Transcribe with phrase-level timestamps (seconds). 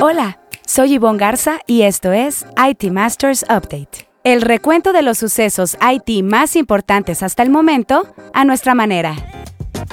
[0.00, 4.08] Hola, soy Yvonne Garza y esto es IT Masters Update.
[4.22, 9.16] El recuento de los sucesos IT más importantes hasta el momento a nuestra manera.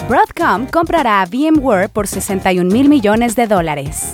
[0.08, 4.14] Broadcom comprará a VMware por 61 mil millones de dólares.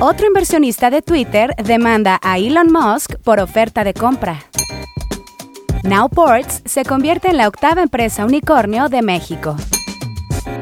[0.00, 4.44] Otro inversionista de Twitter demanda a Elon Musk por oferta de compra.
[5.84, 9.56] Nowports se convierte en la octava empresa unicornio de México.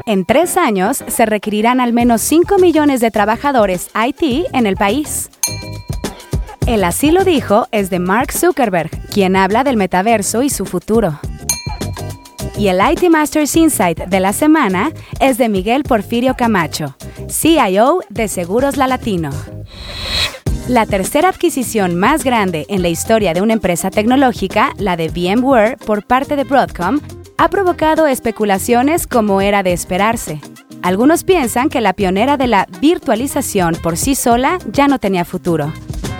[0.05, 5.29] En tres años se requerirán al menos 5 millones de trabajadores IT en el país.
[6.67, 11.19] El así lo dijo es de Mark Zuckerberg, quien habla del metaverso y su futuro.
[12.57, 16.95] Y el IT Masters Insight de la semana es de Miguel Porfirio Camacho,
[17.29, 19.29] CIO de Seguros La Latino.
[20.67, 25.77] La tercera adquisición más grande en la historia de una empresa tecnológica, la de VMware
[25.77, 26.99] por parte de Broadcom,
[27.37, 30.41] ha provocado especulaciones como era de esperarse.
[30.81, 35.73] Algunos piensan que la pionera de la virtualización por sí sola ya no tenía futuro.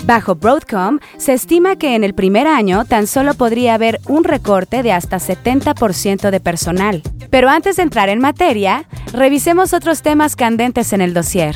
[0.05, 4.83] Bajo Broadcom, se estima que en el primer año tan solo podría haber un recorte
[4.83, 7.01] de hasta 70% de personal.
[7.31, 11.55] Pero antes de entrar en materia, revisemos otros temas candentes en el dossier.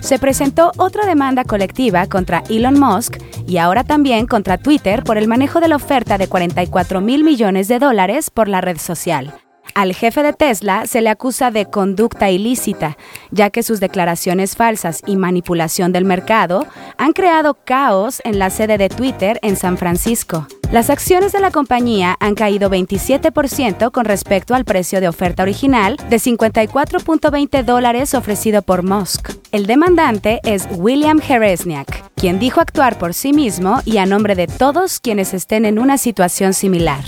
[0.00, 5.28] Se presentó otra demanda colectiva contra Elon Musk y ahora también contra Twitter por el
[5.28, 9.34] manejo de la oferta de 44 mil millones de dólares por la red social.
[9.76, 12.96] Al jefe de Tesla se le acusa de conducta ilícita,
[13.30, 18.78] ya que sus declaraciones falsas y manipulación del mercado han creado caos en la sede
[18.78, 20.46] de Twitter en San Francisco.
[20.72, 25.98] Las acciones de la compañía han caído 27% con respecto al precio de oferta original
[26.08, 29.35] de 54.20 dólares ofrecido por Musk.
[29.56, 34.48] El demandante es William Heresniak, quien dijo actuar por sí mismo y a nombre de
[34.48, 37.02] todos quienes estén en una situación similar.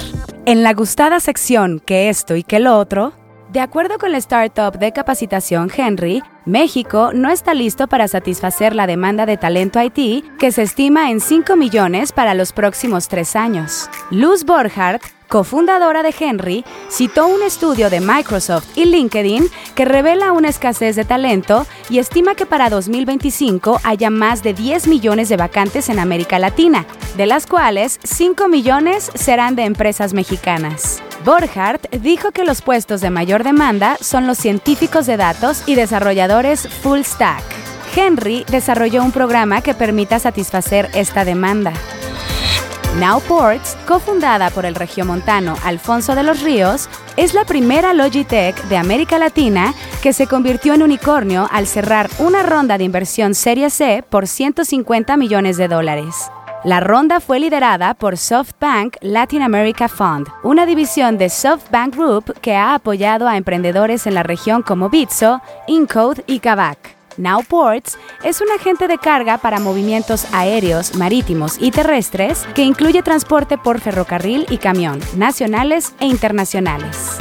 [0.46, 3.12] En la gustada sección que esto y que lo otro,
[3.52, 8.86] de acuerdo con la startup de capacitación Henry, México no está listo para satisfacer la
[8.86, 13.90] demanda de talento IT que se estima en 5 millones para los próximos tres años.
[14.10, 20.48] Luz Borhardt, cofundadora de Henry, citó un estudio de Microsoft y LinkedIn que revela una
[20.48, 25.88] escasez de talento y estima que para 2025 haya más de 10 millones de vacantes
[25.88, 31.02] en América Latina, de las cuales 5 millones serán de empresas mexicanas.
[31.24, 36.66] Borhardt dijo que los puestos de mayor demanda son los científicos de datos y desarrolladores
[36.82, 37.42] full stack.
[37.94, 41.72] Henry desarrolló un programa que permita satisfacer esta demanda.
[42.96, 49.18] Nowports, cofundada por el regiomontano Alfonso de los Ríos, es la primera Logitech de América
[49.18, 49.72] Latina
[50.02, 55.16] que se convirtió en unicornio al cerrar una ronda de inversión Serie C por 150
[55.16, 56.30] millones de dólares.
[56.64, 62.56] La ronda fue liderada por SoftBank Latin America Fund, una división de SoftBank Group que
[62.56, 66.97] ha apoyado a emprendedores en la región como Bitso, Incode y Kavak.
[67.18, 73.58] Nowports es un agente de carga para movimientos aéreos, marítimos y terrestres que incluye transporte
[73.58, 77.18] por ferrocarril y camión, nacionales e internacionales.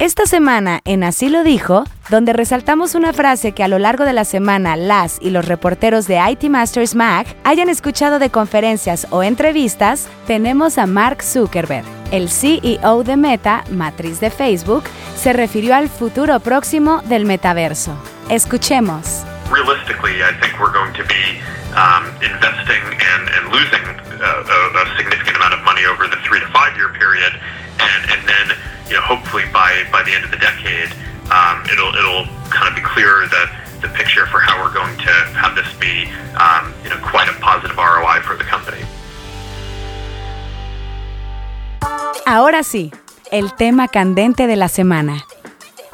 [0.00, 4.12] Esta semana en Así lo dijo, donde resaltamos una frase que a lo largo de
[4.12, 9.22] la semana las y los reporteros de IT Masters Mag hayan escuchado de conferencias o
[9.22, 11.84] entrevistas, tenemos a Mark Zuckerberg.
[12.10, 14.82] El CEO de Meta, matriz de Facebook,
[15.16, 17.96] se refirió al futuro próximo del metaverso.
[18.28, 19.24] Escuchemos.
[19.50, 21.40] Realistically, I think we're going to be
[21.76, 26.40] um, investing and, and losing uh, a, a significant amount of money over the three
[26.40, 27.32] to five year period,
[27.80, 28.56] and, and then
[28.88, 30.92] you know, hopefully by, by the end of the decade,
[31.32, 33.44] um, it'll it'll kind of be clearer the
[33.80, 36.08] the picture for how we're going to have this be,
[36.40, 38.80] um, you know, quite a positive ROI for the company.
[42.26, 42.92] Ahora sí,
[43.30, 45.24] el tema candente de la semana.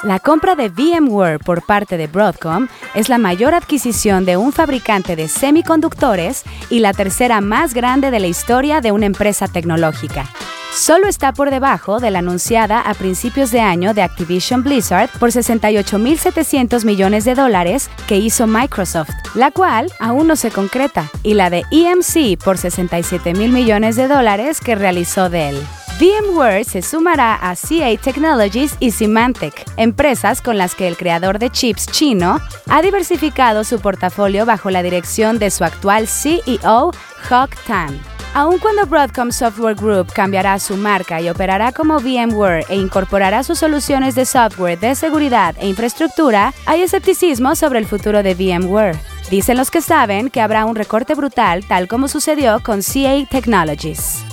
[0.03, 5.15] La compra de VMware por parte de Broadcom es la mayor adquisición de un fabricante
[5.15, 10.27] de semiconductores y la tercera más grande de la historia de una empresa tecnológica.
[10.73, 15.33] Solo está por debajo de la anunciada a principios de año de Activision Blizzard por
[15.33, 21.51] 68.700 millones de dólares que hizo Microsoft, la cual aún no se concreta, y la
[21.51, 25.59] de EMC por 67 mil millones de dólares que realizó Dell.
[26.01, 31.51] VMware se sumará a CA Technologies y Symantec, empresas con las que el creador de
[31.51, 36.93] chips chino ha diversificado su portafolio bajo la dirección de su actual CEO,
[37.29, 38.01] Hock Tan.
[38.33, 43.59] Aun cuando Broadcom Software Group cambiará su marca y operará como VMware e incorporará sus
[43.59, 48.97] soluciones de software de seguridad e infraestructura, hay escepticismo sobre el futuro de VMware.
[49.31, 54.25] Dicen los que saben que habrá un recorte brutal tal como sucedió con CA Technologies.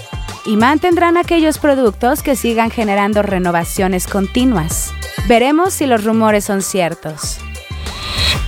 [0.48, 4.94] Y mantendrán aquellos productos que sigan generando renovaciones continuas.
[5.28, 7.38] Veremos si los rumores son ciertos.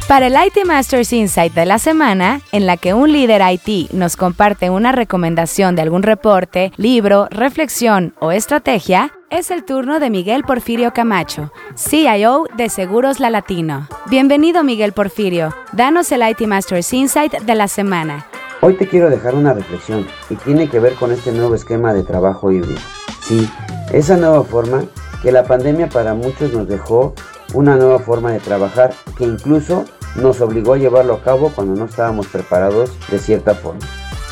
[0.07, 4.15] Para el IT Masters Insight de la semana, en la que un líder IT nos
[4.15, 10.43] comparte una recomendación de algún reporte, libro, reflexión o estrategia, es el turno de Miguel
[10.43, 13.87] Porfirio Camacho, CIO de Seguros La Latino.
[14.07, 18.25] Bienvenido Miguel Porfirio, danos el IT Masters Insight de la semana.
[18.61, 22.03] Hoy te quiero dejar una reflexión y tiene que ver con este nuevo esquema de
[22.03, 22.77] trabajo híbrido.
[23.21, 23.49] Sí,
[23.93, 24.83] esa nueva forma
[25.23, 27.13] que la pandemia para muchos nos dejó
[27.53, 29.85] una nueva forma de trabajar que incluso
[30.15, 33.79] nos obligó a llevarlo a cabo cuando no estábamos preparados de cierta forma.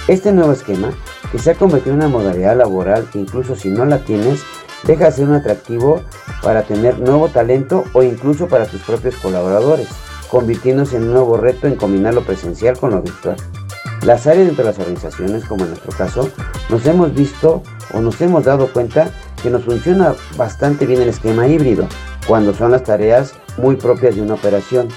[0.10, 0.90] Este nuevo esquema,
[1.32, 4.42] que se ha convertido en una modalidad laboral que incluso si no la tienes,
[4.84, 6.02] deja de ser un atractivo
[6.44, 9.88] para tener nuevo talento o incluso para tus propios colaboradores,
[10.30, 13.38] convirtiéndose en un nuevo reto en combinar lo presencial con lo virtual.
[14.04, 16.30] Las áreas dentro de las organizaciones, como en nuestro caso,
[16.70, 17.64] nos hemos visto
[17.94, 19.12] o nos hemos dado cuenta
[19.42, 21.88] que nos funciona bastante bien el esquema híbrido,
[22.28, 24.88] cuando son las tareas muy propias de una operación,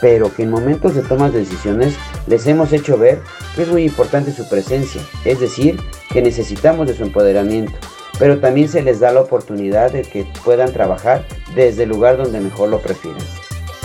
[0.00, 1.94] pero que en momentos de toma de decisiones
[2.26, 3.20] les hemos hecho ver
[3.54, 7.72] que es muy importante su presencia, es decir, que necesitamos de su empoderamiento,
[8.18, 11.24] pero también se les da la oportunidad de que puedan trabajar
[11.54, 13.22] desde el lugar donde mejor lo prefieran.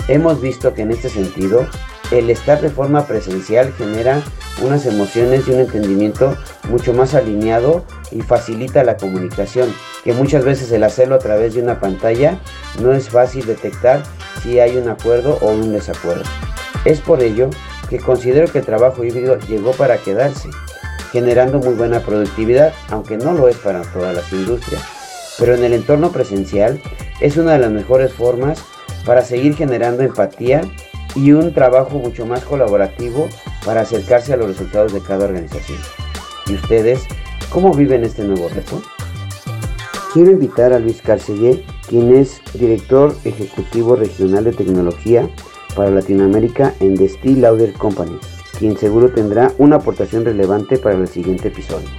[0.08, 1.68] Hemos visto que en este sentido,
[2.12, 4.22] el estar de forma presencial genera
[4.62, 6.36] unas emociones y un entendimiento
[6.70, 9.74] mucho más alineado y facilita la comunicación,
[10.04, 12.40] que muchas veces el hacerlo a través de una pantalla
[12.82, 14.04] no es fácil detectar
[14.42, 16.24] si hay un acuerdo o un desacuerdo.
[16.86, 17.50] Es por ello
[17.90, 20.50] que considero que el trabajo híbrido llegó para quedarse,
[21.12, 24.82] generando muy buena productividad, aunque no lo es para todas las industrias.
[25.38, 26.82] Pero en el entorno presencial
[27.20, 28.60] es una de las mejores formas
[29.06, 30.62] para seguir generando empatía
[31.18, 33.28] y un trabajo mucho más colaborativo
[33.66, 35.80] para acercarse a los resultados de cada organización.
[36.46, 37.06] ¿Y ustedes
[37.50, 38.82] cómo viven este nuevo reto?
[40.14, 45.28] Quiero invitar a Luis Carcellé, quien es director ejecutivo regional de tecnología
[45.76, 48.18] para Latinoamérica en The Steel Lauder Company,
[48.58, 51.90] quien seguro tendrá una aportación relevante para el siguiente episodio.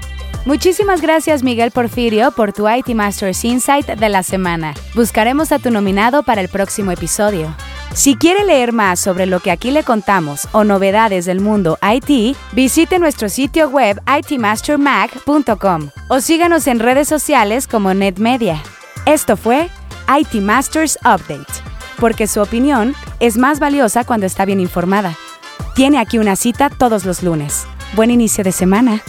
[0.44, 4.75] Muchísimas gracias Miguel Porfirio por tu IT Masters Insight de la semana.
[4.94, 7.55] Buscaremos a tu nominado para el próximo episodio.
[7.94, 12.37] Si quiere leer más sobre lo que aquí le contamos o novedades del mundo IT,
[12.52, 18.62] visite nuestro sitio web itmastermag.com o síganos en redes sociales como NetMedia.
[19.05, 19.69] Esto fue
[20.08, 21.52] IT Masters Update,
[21.99, 25.17] porque su opinión es más valiosa cuando está bien informada.
[25.75, 27.67] Tiene aquí una cita todos los lunes.
[27.94, 29.02] Buen inicio de semana.